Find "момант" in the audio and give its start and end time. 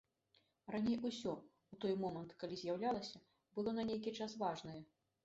2.03-2.31